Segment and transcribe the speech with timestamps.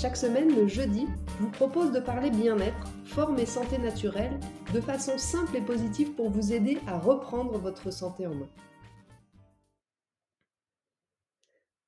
[0.00, 4.40] Chaque semaine, le jeudi, je vous propose de parler bien-être, forme et santé naturelle
[4.72, 8.48] de façon simple et positive pour vous aider à reprendre votre santé en main.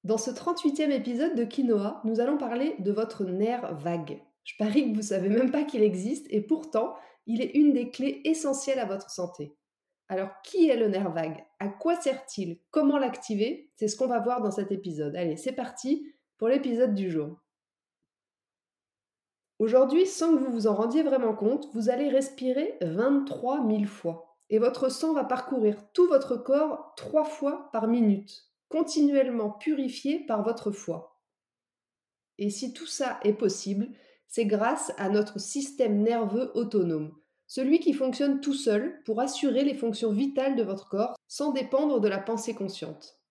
[0.05, 4.21] Dans ce 38e épisode de Quinoa, nous allons parler de votre nerf vague.
[4.45, 6.95] Je parie que vous ne savez même pas qu'il existe et pourtant,
[7.27, 9.57] il est une des clés essentielles à votre santé.
[10.11, 11.43] Alors, qui est le nerf vague?
[11.61, 12.59] À quoi sert-il?
[12.73, 13.71] Comment l'activer?
[13.77, 15.17] C'est ce qu'on va voir dans cet épisode.
[15.17, 17.39] Allez, c'est parti pour l'épisode du jour.
[19.63, 24.37] Aujourd'hui, sans que vous vous en rendiez vraiment compte, vous allez respirer 23 000 fois.
[24.51, 30.43] Et votre sang va parcourir tout votre corps trois fois par minute, continuellement purifié par
[30.43, 31.23] votre foie.
[32.39, 33.91] Et si tout ça est possible,
[34.27, 37.15] c'est grâce à notre système nerveux autonome,
[37.47, 42.01] celui qui fonctionne tout seul pour assurer les fonctions vitales de votre corps sans dépendre
[42.01, 43.22] de la pensée consciente.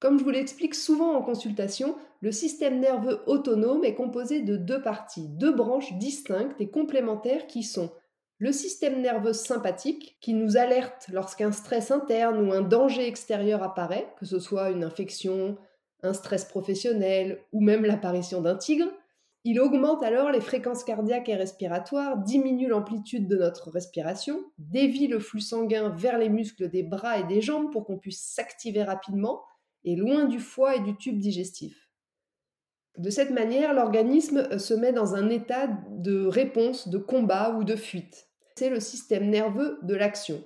[0.00, 4.82] Comme je vous l'explique souvent en consultation, le système nerveux autonome est composé de deux
[4.82, 7.90] parties, deux branches distinctes et complémentaires qui sont
[8.38, 14.12] le système nerveux sympathique, qui nous alerte lorsqu'un stress interne ou un danger extérieur apparaît,
[14.18, 15.56] que ce soit une infection,
[16.02, 18.88] un stress professionnel ou même l'apparition d'un tigre.
[19.44, 25.20] Il augmente alors les fréquences cardiaques et respiratoires, diminue l'amplitude de notre respiration, dévie le
[25.20, 29.42] flux sanguin vers les muscles des bras et des jambes pour qu'on puisse s'activer rapidement,
[29.84, 31.90] et loin du foie et du tube digestif.
[32.96, 37.64] De cette manière, l'organisme euh, se met dans un état de réponse, de combat ou
[37.64, 38.28] de fuite.
[38.56, 40.42] C'est le système nerveux de l'action.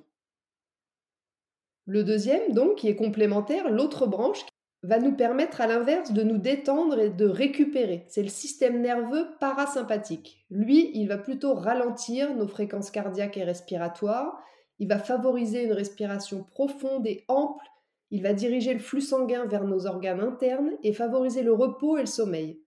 [1.84, 4.44] Le deuxième, donc, qui est complémentaire, l'autre branche,
[4.82, 8.04] va nous permettre à l'inverse de nous détendre et de récupérer.
[8.08, 10.46] C'est le système nerveux parasympathique.
[10.50, 14.40] Lui, il va plutôt ralentir nos fréquences cardiaques et respiratoires,
[14.78, 17.64] il va favoriser une respiration profonde et ample
[18.10, 22.02] il va diriger le flux sanguin vers nos organes internes et favoriser le repos et
[22.02, 22.62] le sommeil.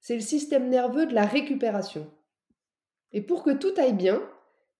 [0.00, 2.10] C'est le système nerveux de la récupération.
[3.12, 4.22] Et pour que tout aille bien,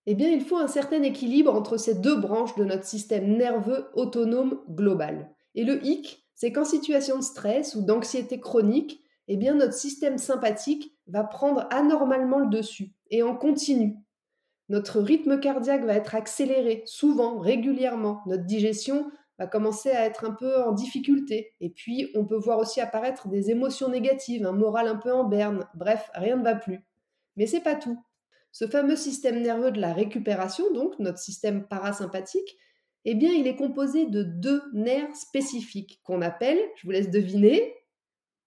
[0.05, 3.87] eh bien, il faut un certain équilibre entre ces deux branches de notre système nerveux
[3.93, 5.33] autonome global.
[5.55, 10.17] Et le hic, c'est qu'en situation de stress ou d'anxiété chronique, eh bien, notre système
[10.17, 13.97] sympathique va prendre anormalement le dessus et en continu.
[14.69, 18.21] Notre rythme cardiaque va être accéléré, souvent, régulièrement.
[18.27, 21.53] Notre digestion va commencer à être un peu en difficulté.
[21.59, 25.23] Et puis, on peut voir aussi apparaître des émotions négatives, un moral un peu en
[25.23, 25.67] berne.
[25.75, 26.83] Bref, rien ne va plus.
[27.35, 27.99] Mais c'est pas tout.
[28.51, 32.57] Ce fameux système nerveux de la récupération, donc notre système parasympathique,
[33.05, 37.75] eh bien, il est composé de deux nerfs spécifiques qu'on appelle, je vous laisse deviner,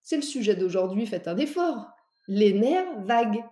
[0.02, 1.86] c'est le sujet d'aujourd'hui, faites un effort,
[2.26, 3.44] les nerfs vagues.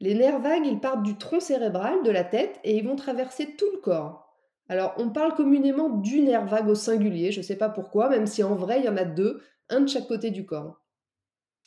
[0.00, 3.54] Les nerfs vagues, ils partent du tronc cérébral, de la tête, et ils vont traverser
[3.56, 4.21] tout le corps.
[4.68, 8.26] Alors, on parle communément du nerf vague au singulier, je ne sais pas pourquoi, même
[8.26, 10.80] si en vrai, il y en a deux, un de chaque côté du corps.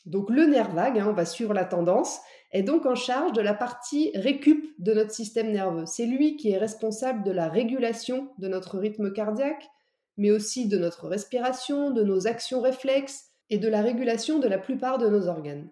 [0.05, 2.19] Donc, le nerf vague, hein, on va suivre la tendance,
[2.51, 5.85] est donc en charge de la partie récup de notre système nerveux.
[5.85, 9.67] C'est lui qui est responsable de la régulation de notre rythme cardiaque,
[10.17, 14.57] mais aussi de notre respiration, de nos actions réflexes et de la régulation de la
[14.57, 15.69] plupart de nos organes.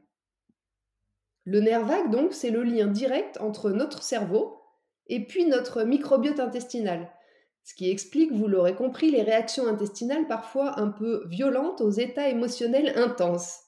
[1.46, 4.63] Le nerf vague, donc, c'est le lien direct entre notre cerveau
[5.08, 7.10] et puis notre microbiote intestinal,
[7.64, 12.28] ce qui explique, vous l'aurez compris, les réactions intestinales parfois un peu violentes aux états
[12.28, 13.62] émotionnels intenses.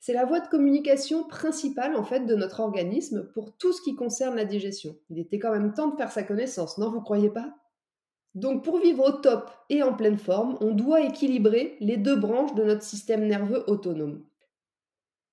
[0.00, 3.94] C'est la voie de communication principale en fait de notre organisme pour tout ce qui
[3.94, 4.96] concerne la digestion.
[5.10, 7.54] Il était quand même temps de faire sa connaissance, non vous croyez pas?
[8.34, 12.54] Donc pour vivre au top et en pleine forme, on doit équilibrer les deux branches
[12.54, 14.24] de notre système nerveux autonome.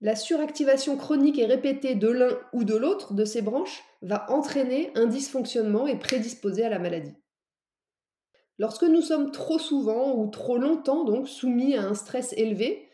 [0.04, 4.92] La suractivation chronique et répétée de l'un ou de l'autre de ces branches va entraîner
[4.96, 7.16] un dysfonctionnement et prédisposer à la maladie.
[8.60, 12.90] Lorsque nous sommes trop souvent ou trop longtemps donc soumis à un stress élevé,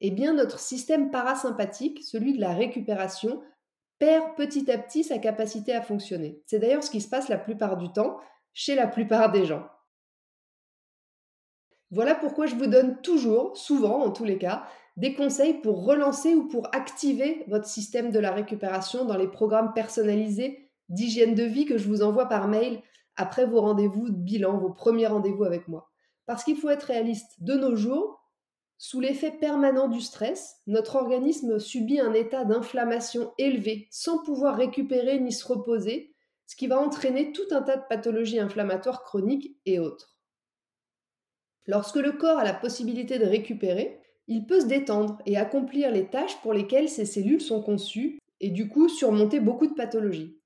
[0.00, 3.42] eh bien notre système parasympathique, celui de la récupération,
[3.98, 6.42] perd petit à petit sa capacité à fonctionner.
[6.46, 8.16] C'est d'ailleurs ce qui se passe la plupart du temps
[8.54, 9.68] chez la plupart des gens.
[11.90, 14.66] Voilà pourquoi je vous donne toujours, souvent en tous les cas,
[14.96, 19.72] des conseils pour relancer ou pour activer votre système de la récupération dans les programmes
[19.74, 22.80] personnalisés d'hygiène de vie que je vous envoie par mail
[23.16, 25.90] après vos rendez-vous de bilan, vos premiers rendez-vous avec moi.
[26.26, 28.22] Parce qu'il faut être réaliste, de nos jours,
[28.78, 35.18] Sous l'effet permanent du stress, notre organisme subit un état d'inflammation élevé sans pouvoir récupérer
[35.18, 36.14] ni se reposer,
[36.46, 40.18] ce qui va entraîner tout un tas de pathologies inflammatoires chroniques et autres.
[41.66, 46.06] Lorsque le corps a la possibilité de récupérer, il peut se détendre et accomplir les
[46.06, 50.36] tâches pour lesquelles ses cellules sont conçues et du coup surmonter beaucoup de pathologies.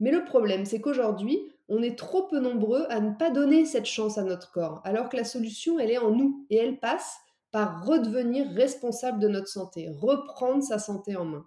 [0.00, 1.38] Mais le problème, c'est qu'aujourd'hui,
[1.68, 5.08] on est trop peu nombreux à ne pas donner cette chance à notre corps, alors
[5.08, 7.16] que la solution, elle est en nous et elle passe
[7.50, 11.46] par redevenir responsable de notre santé, reprendre sa santé en main.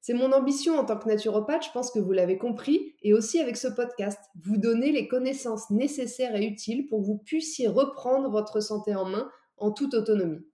[0.00, 3.40] C'est mon ambition en tant que naturopathe, je pense que vous l'avez compris, et aussi
[3.40, 8.28] avec ce podcast, vous donner les connaissances nécessaires et utiles pour que vous puissiez reprendre
[8.28, 10.44] votre santé en main en toute autonomie.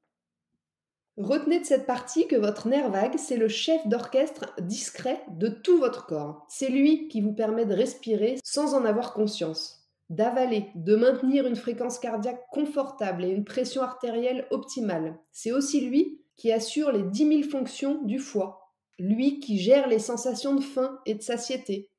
[1.22, 5.76] Retenez de cette partie que votre nerf vague, c'est le chef d'orchestre discret de tout
[5.76, 6.46] votre corps.
[6.48, 11.56] C'est lui qui vous permet de respirer sans en avoir conscience, d'avaler, de maintenir une
[11.56, 15.18] fréquence cardiaque confortable et une pression artérielle optimale.
[15.30, 19.98] C'est aussi lui qui assure les 10 000 fonctions du foie, lui qui gère les
[19.98, 21.90] sensations de faim et de satiété.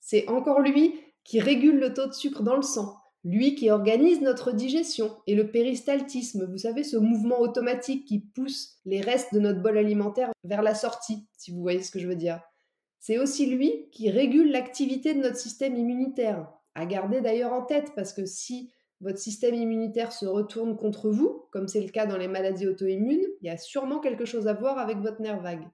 [0.00, 4.20] C'est encore lui qui régule le taux de sucre dans le sang, lui qui organise
[4.20, 9.40] notre digestion et le péristaltisme, vous savez, ce mouvement automatique qui pousse les restes de
[9.40, 12.40] notre bol alimentaire vers la sortie, si vous voyez ce que je veux dire.
[13.00, 16.46] C'est aussi lui qui régule l'activité de notre système immunitaire,
[16.76, 18.70] à garder d'ailleurs en tête, parce que si
[19.00, 23.26] votre système immunitaire se retourne contre vous, comme c'est le cas dans les maladies auto-immunes,
[23.40, 25.66] il y a sûrement quelque chose à voir avec votre nerf vague.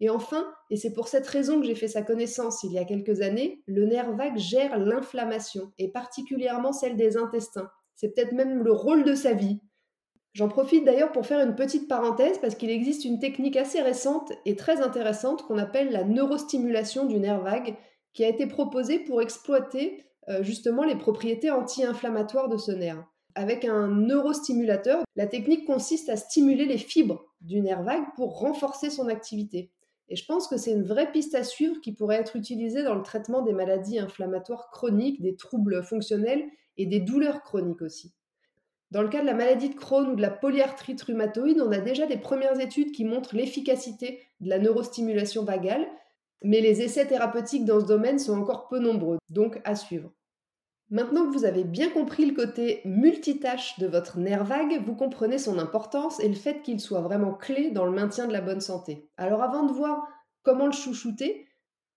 [0.00, 2.84] Et enfin, et c'est pour cette raison que j'ai fait sa connaissance il y a
[2.84, 7.70] quelques années, le nerf vague gère l'inflammation, et particulièrement celle des intestins.
[7.94, 9.60] C'est peut-être même le rôle de sa vie.
[10.34, 14.32] J'en profite d'ailleurs pour faire une petite parenthèse parce qu'il existe une technique assez récente
[14.44, 17.74] et très intéressante qu'on appelle la neurostimulation du nerf vague,
[18.12, 23.02] qui a été proposée pour exploiter euh, justement les propriétés anti-inflammatoires de ce nerf.
[23.34, 28.90] Avec un neurostimulateur, la technique consiste à stimuler les fibres du nerf vague pour renforcer
[28.90, 29.72] son activité.
[30.08, 32.94] Et je pense que c'est une vraie piste à suivre qui pourrait être utilisée dans
[32.94, 36.44] le traitement des maladies inflammatoires chroniques, des troubles fonctionnels
[36.76, 38.12] et des douleurs chroniques aussi.
[38.92, 41.78] Dans le cas de la maladie de Crohn ou de la polyarthrite rhumatoïde, on a
[41.78, 45.88] déjà des premières études qui montrent l'efficacité de la neurostimulation vagale,
[46.42, 50.12] mais les essais thérapeutiques dans ce domaine sont encore peu nombreux, donc à suivre.
[50.88, 55.36] Maintenant que vous avez bien compris le côté multitâche de votre nerf vague, vous comprenez
[55.36, 58.60] son importance et le fait qu'il soit vraiment clé dans le maintien de la bonne
[58.60, 59.10] santé.
[59.16, 60.06] Alors avant de voir
[60.44, 61.48] comment le chouchouter,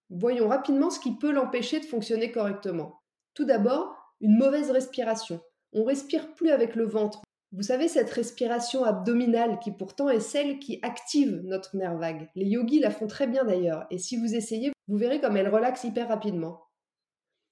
[0.10, 3.04] voyons rapidement ce qui peut l'empêcher de fonctionner correctement.
[3.36, 5.40] Tout d'abord, une mauvaise respiration.
[5.72, 7.22] On respire plus avec le ventre.
[7.52, 12.28] Vous savez, cette respiration abdominale qui pourtant est celle qui active notre nerf vague.
[12.36, 15.50] Les yogis la font très bien d'ailleurs, et si vous essayez, vous verrez comme elle
[15.50, 16.69] relaxe hyper rapidement.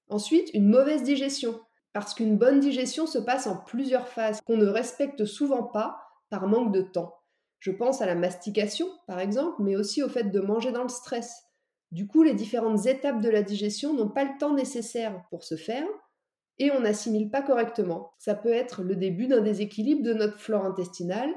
[0.08, 1.60] Ensuite, une mauvaise digestion,
[1.92, 6.00] parce qu'une bonne digestion se passe en plusieurs phases qu'on ne respecte souvent pas
[6.30, 7.14] par manque de temps.
[7.58, 10.88] Je pense à la mastication, par exemple, mais aussi au fait de manger dans le
[10.88, 11.42] stress.
[11.90, 15.56] Du coup, les différentes étapes de la digestion n'ont pas le temps nécessaire pour se
[15.56, 15.86] faire
[16.58, 18.12] et on n'assimile pas correctement.
[18.18, 21.30] Ça peut être le début d'un déséquilibre de notre flore intestinale,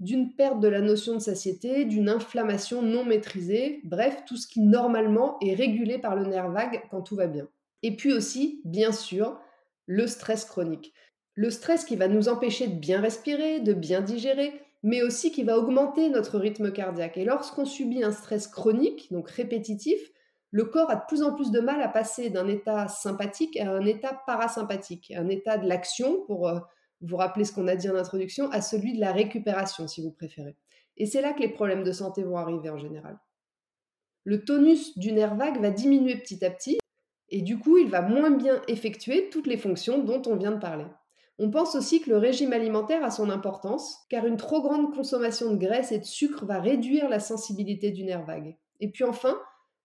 [0.00, 4.60] d'une perte de la notion de satiété, d'une inflammation non maîtrisée, bref, tout ce qui
[4.60, 7.48] normalement est régulé par le nerf vague quand tout va bien.
[7.82, 9.40] Et puis aussi, bien sûr,
[9.86, 10.92] le stress chronique.
[11.34, 14.52] Le stress qui va nous empêcher de bien respirer, de bien digérer,
[14.82, 17.16] mais aussi qui va augmenter notre rythme cardiaque.
[17.16, 20.00] Et lorsqu'on subit un stress chronique, donc répétitif,
[20.50, 23.70] le corps a de plus en plus de mal à passer d'un état sympathique à
[23.70, 26.58] un état parasympathique, un état de l'action, pour euh,
[27.00, 30.10] vous rappeler ce qu'on a dit en introduction, à celui de la récupération, si vous
[30.10, 30.56] préférez.
[30.96, 33.18] Et c'est là que les problèmes de santé vont arriver en général.
[34.24, 36.78] Le tonus du nerf vague va diminuer petit à petit,
[37.30, 40.60] et du coup, il va moins bien effectuer toutes les fonctions dont on vient de
[40.60, 40.86] parler.
[41.38, 45.52] On pense aussi que le régime alimentaire a son importance, car une trop grande consommation
[45.52, 48.56] de graisse et de sucre va réduire la sensibilité du nerf vague.
[48.80, 49.38] Et puis enfin,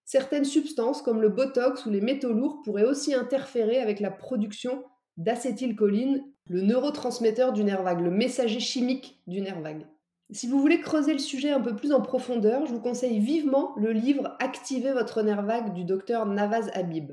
[0.04, 4.84] certaines substances comme le botox ou les métaux lourds pourraient aussi interférer avec la production
[5.18, 9.86] d'acétylcholine, le neurotransmetteur du nerf vague, le messager chimique du nerf vague.
[10.32, 13.74] Si vous voulez creuser le sujet un peu plus en profondeur, je vous conseille vivement
[13.78, 17.12] le livre Activez votre nerf vague du docteur Navaz Habib.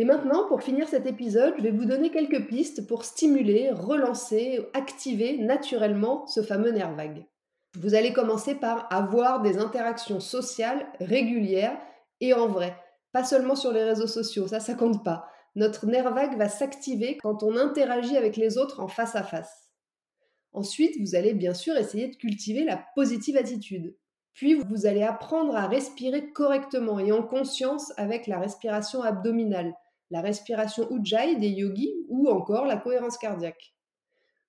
[0.00, 4.64] Et maintenant, pour finir cet épisode, je vais vous donner quelques pistes pour stimuler, relancer,
[4.72, 7.26] activer naturellement ce fameux nerf vague.
[7.74, 11.76] Vous allez commencer par avoir des interactions sociales régulières
[12.20, 12.76] et en vrai,
[13.10, 15.26] pas seulement sur les réseaux sociaux, ça ça compte pas.
[15.56, 19.68] Notre nerf vague va s'activer quand on interagit avec les autres en face à face.
[20.52, 23.96] Ensuite, vous allez bien sûr essayer de cultiver la positive attitude.
[24.32, 29.74] Puis vous allez apprendre à respirer correctement et en conscience avec la respiration abdominale
[30.10, 33.74] la respiration Ujjayi des yogis ou encore la cohérence cardiaque.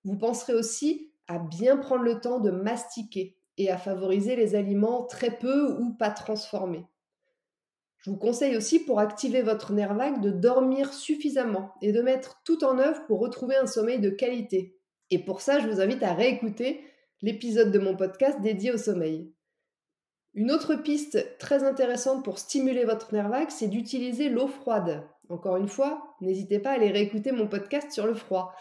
[0.03, 5.03] Vous penserez aussi à bien prendre le temps de mastiquer et à favoriser les aliments
[5.05, 6.85] très peu ou pas transformés.
[7.97, 12.41] Je vous conseille aussi pour activer votre nerf vague de dormir suffisamment et de mettre
[12.45, 14.77] tout en œuvre pour retrouver un sommeil de qualité.
[15.11, 16.81] Et pour ça, je vous invite à réécouter
[17.21, 19.33] l'épisode de mon podcast dédié au sommeil.
[20.33, 25.03] Une autre piste très intéressante pour stimuler votre nerf vague, c'est d'utiliser l'eau froide.
[25.29, 28.53] Encore une fois, n'hésitez pas à aller réécouter mon podcast sur le froid.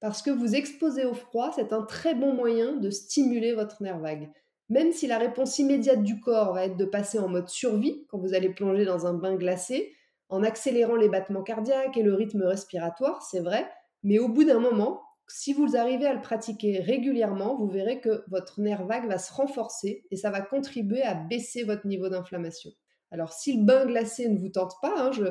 [0.00, 3.98] Parce que vous exposer au froid, c'est un très bon moyen de stimuler votre nerf
[3.98, 4.30] vague.
[4.70, 8.18] Même si la réponse immédiate du corps va être de passer en mode survie quand
[8.18, 9.94] vous allez plonger dans un bain glacé,
[10.30, 13.70] en accélérant les battements cardiaques et le rythme respiratoire, c'est vrai,
[14.02, 18.24] mais au bout d'un moment, si vous arrivez à le pratiquer régulièrement, vous verrez que
[18.28, 22.70] votre nerf vague va se renforcer et ça va contribuer à baisser votre niveau d'inflammation.
[23.10, 25.24] Alors si le bain glacé ne vous tente pas, hein, je,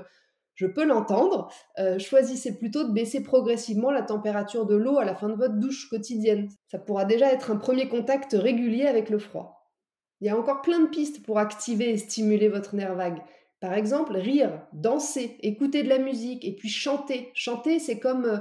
[0.64, 5.14] je peux l'entendre, euh, choisissez plutôt de baisser progressivement la température de l'eau à la
[5.14, 6.48] fin de votre douche quotidienne.
[6.72, 9.70] Ça pourra déjà être un premier contact régulier avec le froid.
[10.22, 13.22] Il y a encore plein de pistes pour activer et stimuler votre nerf vague.
[13.60, 17.32] Par exemple, rire, danser, écouter de la musique et puis chanter.
[17.34, 18.38] Chanter, c'est comme euh,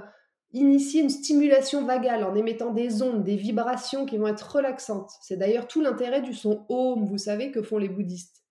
[0.53, 5.11] initier une stimulation vagale en émettant des ondes, des vibrations qui vont être relaxantes.
[5.23, 8.42] C'est d'ailleurs tout l'intérêt du son Om, vous savez, que font les bouddhistes.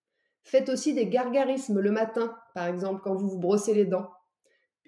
[0.44, 4.10] Faites aussi des gargarismes le matin, par exemple, quand vous vous brossez les dents.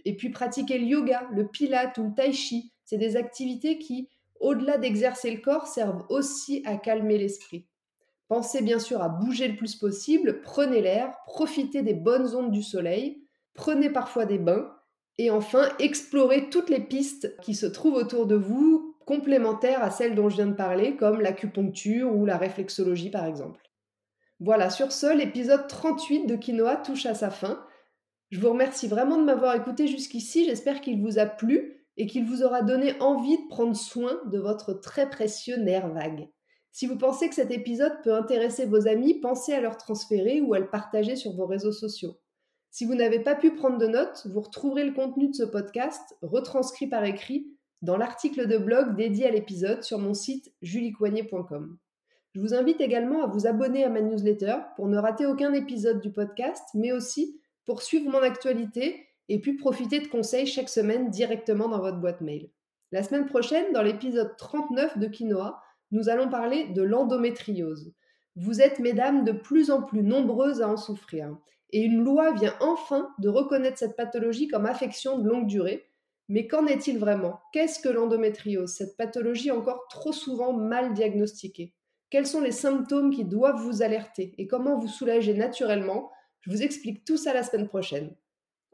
[0.05, 2.73] Et puis pratiquez le yoga, le pilate ou le tai chi.
[2.83, 7.67] C'est des activités qui, au-delà d'exercer le corps, servent aussi à calmer l'esprit.
[8.27, 12.63] Pensez bien sûr à bouger le plus possible, prenez l'air, profitez des bonnes ondes du
[12.63, 14.73] soleil, prenez parfois des bains,
[15.17, 20.15] et enfin explorez toutes les pistes qui se trouvent autour de vous, complémentaires à celles
[20.15, 23.61] dont je viens de parler, comme l'acupuncture ou la réflexologie par exemple.
[24.45, 27.65] Voilà, sur ce, l'épisode 38 de Quinoa touche à sa fin.
[28.29, 30.43] Je vous remercie vraiment de m'avoir écouté jusqu'ici.
[30.43, 34.37] J'espère qu'il vous a plu et qu'il vous aura donné envie de prendre soin de
[34.39, 36.27] votre très précieux nerf vague.
[36.73, 40.53] Si vous pensez que cet épisode peut intéresser vos amis, pensez à leur transférer ou
[40.53, 42.19] à le partager sur vos réseaux sociaux.
[42.69, 46.17] Si vous n'avez pas pu prendre de notes, vous retrouverez le contenu de ce podcast,
[46.21, 47.47] retranscrit par écrit,
[47.81, 51.77] dans l'article de blog dédié à l'épisode sur mon site juliecoignet.com.
[52.33, 56.01] Je vous invite également à vous abonner à ma newsletter pour ne rater aucun épisode
[56.01, 61.11] du podcast, mais aussi pour suivre mon actualité et puis profiter de conseils chaque semaine
[61.11, 62.49] directement dans votre boîte mail.
[62.91, 65.61] La semaine prochaine, dans l'épisode 39 de Quinoa,
[65.91, 67.93] nous allons parler de l'endométriose.
[68.35, 71.37] Vous êtes, mesdames, de plus en plus nombreuses à en souffrir.
[71.69, 75.85] Et une loi vient enfin de reconnaître cette pathologie comme affection de longue durée.
[76.29, 77.39] Mais qu'en est-il vraiment?
[77.51, 78.73] Qu'est-ce que l'endométriose?
[78.73, 81.75] Cette pathologie encore trop souvent mal diagnostiquée.
[82.13, 86.61] Quels sont les symptômes qui doivent vous alerter et comment vous soulager naturellement Je vous
[86.61, 88.15] explique tout ça la semaine prochaine.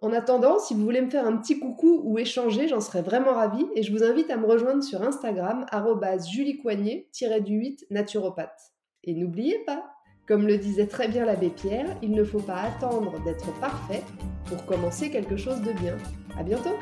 [0.01, 3.31] En attendant, si vous voulez me faire un petit coucou ou échanger, j'en serais vraiment
[3.31, 8.73] ravie et je vous invite à me rejoindre sur Instagram juliecoignet-du8 naturopathe.
[9.05, 9.89] Et n'oubliez pas,
[10.27, 14.03] comme le disait très bien l'abbé Pierre, il ne faut pas attendre d'être parfait
[14.47, 15.95] pour commencer quelque chose de bien.
[16.37, 16.75] À bientôt!